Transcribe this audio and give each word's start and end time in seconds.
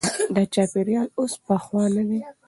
دا 0.35 0.43
چاپیریال 0.53 1.07
اوس 1.19 1.33
پخوانی 1.45 1.95
نه 2.09 2.09
دی. 2.09 2.19